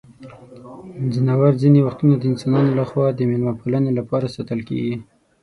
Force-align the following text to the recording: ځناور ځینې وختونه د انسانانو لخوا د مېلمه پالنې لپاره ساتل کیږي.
ځناور 1.13 1.53
ځینې 1.61 1.79
وختونه 1.83 2.15
د 2.17 2.23
انسانانو 2.31 2.71
لخوا 2.79 3.05
د 3.11 3.19
مېلمه 3.29 3.53
پالنې 3.59 3.91
لپاره 3.99 4.31
ساتل 4.35 4.59
کیږي. 4.69 4.95